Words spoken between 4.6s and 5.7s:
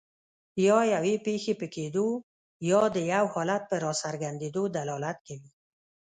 دلالت کوي.